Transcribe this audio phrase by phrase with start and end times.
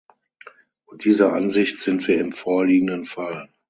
[0.87, 3.49] Und dieser Ansicht sind wir im vorliegenden Fall.